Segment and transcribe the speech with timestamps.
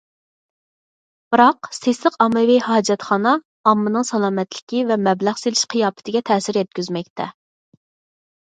[1.33, 3.33] بىراق« سېسىق ئاممىۋى ھاجەتخانا»
[3.73, 7.29] ئاممىنىڭ سالامەتلىكى ۋە مەبلەغ سېلىش قىياپىتىگە تەسىر يەتكۈزمەكتە.